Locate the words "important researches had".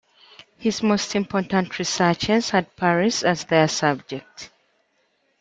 1.15-2.75